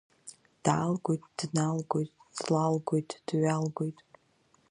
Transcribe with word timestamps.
Даалгоит, 0.63 1.23
дналгоит, 1.49 2.11
длалгоит, 2.39 3.09
дҩалгоит… 3.27 3.97